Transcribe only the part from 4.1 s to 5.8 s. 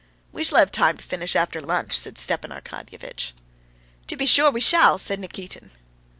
be sure we shall!" said Nikitin.